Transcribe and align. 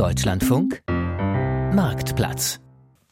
Deutschlandfunk 0.00 0.82
Marktplatz. 0.88 2.58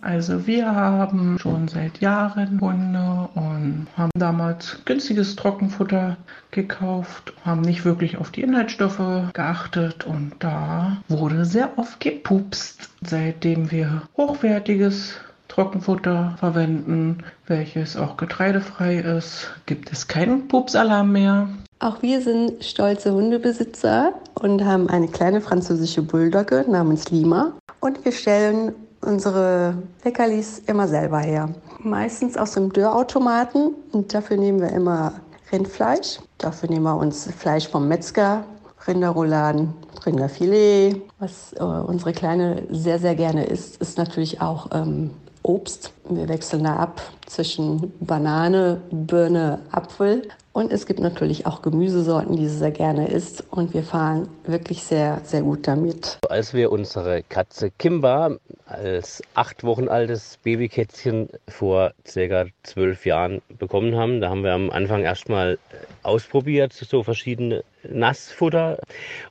Also 0.00 0.48
wir 0.48 0.66
haben 0.66 1.38
schon 1.38 1.68
seit 1.68 2.00
Jahren 2.00 2.60
Hunde 2.60 3.28
und 3.36 3.86
haben 3.96 4.10
damals 4.16 4.84
günstiges 4.84 5.36
Trockenfutter 5.36 6.16
gekauft, 6.50 7.34
haben 7.44 7.60
nicht 7.60 7.84
wirklich 7.84 8.16
auf 8.16 8.32
die 8.32 8.42
Inhaltsstoffe 8.42 9.32
geachtet 9.32 10.04
und 10.04 10.32
da 10.40 10.96
wurde 11.06 11.44
sehr 11.44 11.78
oft 11.78 12.00
gepupst. 12.00 12.90
Seitdem 13.00 13.70
wir 13.70 14.02
hochwertiges 14.16 15.20
Trockenfutter 15.46 16.34
verwenden, 16.38 17.18
welches 17.46 17.96
auch 17.96 18.16
getreidefrei 18.16 18.96
ist, 18.96 19.52
gibt 19.66 19.92
es 19.92 20.08
keinen 20.08 20.48
Pupsalarm 20.48 21.12
mehr. 21.12 21.48
Auch 21.82 22.00
wir 22.00 22.20
sind 22.22 22.62
stolze 22.62 23.12
Hundebesitzer 23.12 24.12
und 24.40 24.64
haben 24.64 24.88
eine 24.88 25.08
kleine 25.08 25.40
französische 25.40 26.00
Bulldogge 26.00 26.64
namens 26.68 27.10
Lima. 27.10 27.54
Und 27.80 28.04
wir 28.04 28.12
stellen 28.12 28.72
unsere 29.00 29.74
Leckerlis 30.04 30.60
immer 30.68 30.86
selber 30.86 31.18
her. 31.18 31.48
Meistens 31.80 32.36
aus 32.36 32.52
dem 32.52 32.72
Dörrautomaten 32.72 33.74
und 33.90 34.14
dafür 34.14 34.36
nehmen 34.36 34.60
wir 34.60 34.68
immer 34.68 35.14
Rindfleisch. 35.50 36.20
Dafür 36.38 36.70
nehmen 36.70 36.84
wir 36.84 36.96
uns 36.96 37.28
Fleisch 37.36 37.66
vom 37.66 37.88
Metzger, 37.88 38.44
Rinderrouladen, 38.86 39.74
Rinderfilet. 40.06 41.02
Was 41.18 41.52
äh, 41.54 41.64
unsere 41.64 42.12
Kleine 42.12 42.62
sehr, 42.70 43.00
sehr 43.00 43.16
gerne 43.16 43.46
isst, 43.46 43.82
ist 43.82 43.98
natürlich 43.98 44.40
auch 44.40 44.68
ähm, 44.72 45.10
Obst. 45.42 45.92
Wir 46.16 46.28
wechseln 46.28 46.64
da 46.64 46.76
ab 46.76 47.00
zwischen 47.26 47.92
Banane, 48.00 48.80
Birne, 48.90 49.60
Apfel. 49.70 50.22
Und 50.52 50.70
es 50.70 50.84
gibt 50.84 51.00
natürlich 51.00 51.46
auch 51.46 51.62
Gemüsesorten, 51.62 52.36
die 52.36 52.46
sie 52.46 52.58
sehr 52.58 52.72
gerne 52.72 53.08
isst. 53.08 53.42
Und 53.50 53.72
wir 53.72 53.82
fahren 53.82 54.28
wirklich 54.44 54.82
sehr, 54.82 55.20
sehr 55.24 55.40
gut 55.40 55.66
damit. 55.66 56.18
Als 56.28 56.52
wir 56.52 56.70
unsere 56.70 57.22
Katze 57.22 57.70
Kimba 57.70 58.36
als 58.66 59.22
acht 59.34 59.64
Wochen 59.64 59.88
altes 59.88 60.38
Babykätzchen 60.42 61.30
vor 61.48 61.92
circa 62.06 62.46
zwölf 62.64 63.06
Jahren 63.06 63.40
bekommen 63.58 63.96
haben, 63.96 64.20
da 64.20 64.28
haben 64.28 64.44
wir 64.44 64.52
am 64.52 64.70
Anfang 64.70 65.02
erstmal 65.02 65.58
ausprobiert, 66.02 66.72
so 66.72 67.02
verschiedene 67.02 67.64
Nassfutter. 67.88 68.78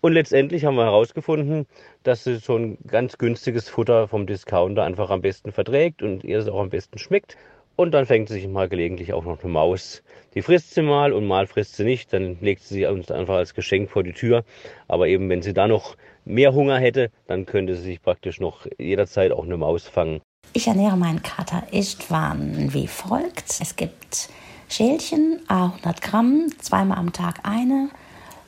Und 0.00 0.12
letztendlich 0.12 0.64
haben 0.64 0.76
wir 0.76 0.84
herausgefunden, 0.84 1.66
dass 2.02 2.24
sie 2.24 2.36
so 2.36 2.56
ein 2.56 2.78
ganz 2.86 3.18
günstiges 3.18 3.68
Futter 3.68 4.08
vom 4.08 4.26
Discounter 4.26 4.84
einfach 4.84 5.10
am 5.10 5.20
besten 5.20 5.52
verträgt 5.52 6.02
und 6.02 6.24
ihr 6.24 6.38
es 6.38 6.48
auch 6.48 6.60
am 6.68 6.70
besten 6.70 6.98
schmeckt. 6.98 7.36
Und 7.76 7.92
dann 7.92 8.06
fängt 8.06 8.28
sich 8.28 8.46
mal 8.46 8.68
gelegentlich 8.68 9.12
auch 9.12 9.24
noch 9.24 9.42
eine 9.42 9.52
Maus. 9.52 10.02
Die 10.34 10.42
frisst 10.42 10.74
sie 10.74 10.82
mal 10.82 11.12
und 11.12 11.26
mal 11.26 11.46
frisst 11.46 11.76
sie 11.76 11.84
nicht. 11.84 12.12
Dann 12.12 12.36
legt 12.40 12.62
sie 12.62 12.84
uns 12.86 13.10
einfach 13.10 13.36
als 13.36 13.54
Geschenk 13.54 13.88
vor 13.90 14.02
die 14.02 14.12
Tür. 14.12 14.44
Aber 14.88 15.06
eben, 15.06 15.28
wenn 15.30 15.42
sie 15.42 15.54
da 15.54 15.68
noch 15.68 15.96
mehr 16.24 16.52
Hunger 16.52 16.78
hätte, 16.78 17.10
dann 17.26 17.46
könnte 17.46 17.76
sie 17.76 17.82
sich 17.82 18.02
praktisch 18.02 18.40
noch 18.40 18.66
jederzeit 18.78 19.32
auch 19.32 19.44
eine 19.44 19.56
Maus 19.56 19.86
fangen. 19.86 20.20
Ich 20.52 20.66
ernähre 20.66 20.96
meinen 20.96 21.22
Kater 21.22 21.62
Istvan 21.72 22.74
wie 22.74 22.88
folgt. 22.88 23.60
Es 23.60 23.76
gibt 23.76 24.28
Schälchen, 24.68 25.40
100 25.48 26.02
Gramm, 26.02 26.48
zweimal 26.58 26.98
am 26.98 27.12
Tag 27.12 27.40
eine. 27.44 27.88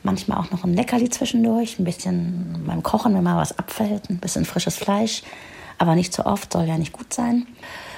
Manchmal 0.03 0.39
auch 0.39 0.51
noch 0.51 0.65
ein 0.65 0.75
Leckerli 0.75 1.09
zwischendurch, 1.09 1.79
ein 1.79 1.85
bisschen 1.85 2.65
beim 2.67 2.83
Kochen, 2.83 3.15
wenn 3.15 3.23
mal 3.23 3.37
was 3.37 3.59
abfällt, 3.59 4.11
ein 4.11 4.19
bisschen 4.19 4.45
frisches 4.45 4.77
Fleisch, 4.77 5.23
aber 5.79 5.95
nicht 5.95 6.13
zu 6.13 6.27
oft, 6.27 6.53
soll 6.53 6.65
ja 6.65 6.79
nicht 6.79 6.93
gut 6.93 7.13
sein. 7.13 7.47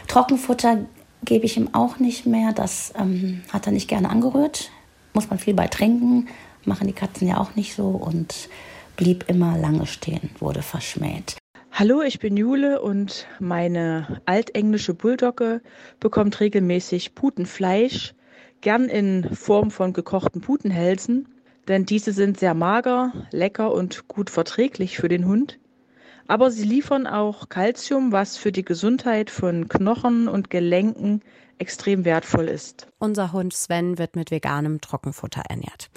Trockenfutter 0.08 0.86
gebe 1.24 1.46
ich 1.46 1.56
ihm 1.56 1.74
auch 1.74 1.98
nicht 1.98 2.26
mehr. 2.26 2.52
Das 2.52 2.92
ähm, 2.96 3.42
hat 3.52 3.66
er 3.66 3.72
nicht 3.72 3.88
gerne 3.88 4.10
angerührt. 4.10 4.70
Muss 5.14 5.30
man 5.30 5.38
viel 5.38 5.54
bei 5.54 5.66
trinken. 5.66 6.28
Machen 6.64 6.86
die 6.86 6.92
Katzen 6.92 7.28
ja 7.28 7.38
auch 7.38 7.54
nicht 7.54 7.74
so 7.74 7.88
und 7.88 8.48
blieb 8.96 9.24
immer 9.28 9.58
lange 9.58 9.86
stehen, 9.86 10.30
wurde 10.38 10.62
verschmäht. 10.62 11.36
Hallo, 11.72 12.02
ich 12.02 12.18
bin 12.18 12.36
Jule 12.36 12.82
und 12.82 13.26
meine 13.40 14.20
altenglische 14.26 14.94
Bulldogge 14.94 15.62
bekommt 16.00 16.38
regelmäßig 16.38 17.14
Putenfleisch, 17.14 18.14
gern 18.60 18.84
in 18.84 19.34
Form 19.34 19.70
von 19.70 19.92
gekochten 19.92 20.42
Putenhälsen, 20.42 21.28
denn 21.68 21.86
diese 21.86 22.12
sind 22.12 22.38
sehr 22.38 22.54
mager, 22.54 23.12
lecker 23.30 23.72
und 23.72 24.06
gut 24.06 24.28
verträglich 24.28 24.98
für 24.98 25.08
den 25.08 25.26
Hund. 25.26 25.58
Aber 26.28 26.50
sie 26.50 26.64
liefern 26.64 27.06
auch 27.06 27.48
Kalzium, 27.48 28.12
was 28.12 28.36
für 28.36 28.52
die 28.52 28.64
Gesundheit 28.64 29.30
von 29.30 29.68
Knochen 29.68 30.28
und 30.28 30.50
Gelenken 30.50 31.22
extrem 31.58 32.04
wertvoll 32.04 32.48
ist. 32.48 32.88
Unser 32.98 33.32
Hund 33.32 33.52
Sven 33.52 33.96
wird 33.96 34.16
mit 34.16 34.32
veganem 34.32 34.80
Trockenfutter 34.80 35.42
ernährt. 35.48 35.90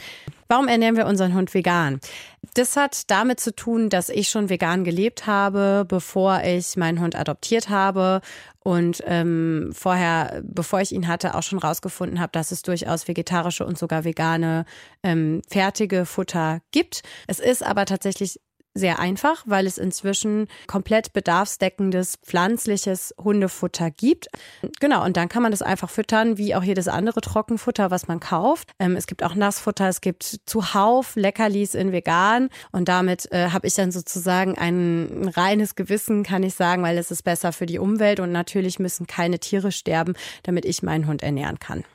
Warum 0.48 0.68
ernähren 0.68 0.96
wir 0.96 1.08
unseren 1.08 1.34
Hund 1.34 1.56
vegan? 1.56 2.00
Das 2.54 2.78
hat 2.78 3.10
damit 3.10 3.40
zu 3.40 3.56
tun, 3.56 3.90
dass 3.90 4.10
ich 4.10 4.30
schon 4.30 4.50
vegan 4.50 4.84
gelebt 4.84 5.26
habe, 5.26 5.84
bevor 5.88 6.44
ich 6.44 6.78
meinen 6.78 7.02
Hund 7.02 7.16
adoptiert 7.16 7.70
habe 7.70 8.22
und 8.60 9.04
ähm, 9.08 9.72
vorher, 9.74 10.44
bevor 10.44 10.82
ich 10.82 10.92
ihn 10.92 11.08
hatte, 11.08 11.34
auch 11.34 11.42
schon 11.44 11.58
rausgefunden 11.58 12.20
habe, 12.20 12.32
dass 12.32 12.52
es 12.52 12.62
durchaus 12.62 13.08
vegetarische 13.08 13.66
und 13.66 13.80
sogar 13.80 14.04
vegane 14.04 14.66
ähm, 15.02 15.42
fertige 15.50 16.06
Futter 16.06 16.62
gibt. 16.72 17.02
Es 17.26 17.40
ist 17.40 17.64
aber 17.64 17.86
tatsächlich 17.86 18.40
sehr 18.76 19.00
einfach, 19.00 19.44
weil 19.48 19.66
es 19.66 19.78
inzwischen 19.78 20.48
komplett 20.68 21.14
bedarfsdeckendes 21.14 22.18
pflanzliches 22.18 23.16
Hundefutter 23.18 23.90
gibt. 23.90 24.28
Genau, 24.80 25.04
und 25.04 25.18
dann 25.18 25.30
kann 25.30 25.42
man 25.42 25.52
das 25.52 25.62
einfach 25.62 25.90
füttern, 25.90 26.38
wie 26.38 26.54
auch 26.54 26.64
jedes 26.64 26.90
andere 26.90 27.22
Trockenfutter, 27.22 27.90
was 27.90 28.08
man 28.08 28.20
kauft. 28.20 28.72
Ähm, 28.78 28.98
es 28.98 29.08
gibt 29.08 29.24
auch 29.24 29.34
Nassfutter, 29.34 29.88
es 29.88 30.02
gibt 30.02 30.42
zuhauf 30.46 31.16
Leckerlis 31.16 31.74
in 31.74 31.94
vegan 31.94 32.50
und 32.72 32.90
damit 32.90 33.32
äh, 33.32 33.50
habe 33.52 33.66
ich 33.66 33.74
dann 33.74 33.92
sozusagen 33.92 34.58
ein, 34.58 35.24
ein 35.24 35.28
reines 35.30 35.76
Gewissen, 35.76 36.24
kann 36.24 36.44
ich 36.44 36.54
sagen, 36.54 36.84
weil 36.84 36.98
es 36.98 37.12
ist 37.12 37.24
besser 37.24 37.54
für 37.54 37.66
die 37.66 37.80
Umwelt 37.80 38.20
und 38.20 38.34
natürlich 38.34 38.78
müssen 38.78 39.08
keine 39.08 39.40
Tiere 39.40 39.72
sterben, 39.72 40.14
damit 40.44 40.66
ich 40.66 40.84
meinen 40.84 41.08
Hund 41.08 41.24
ernähren 41.24 41.60
kann. 41.60 41.86